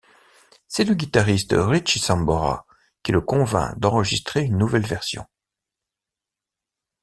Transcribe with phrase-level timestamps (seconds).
[0.67, 2.65] C'est le guitariste Richie Sambora
[3.03, 5.27] qui le convainc d'enregistrer une nouvelle version.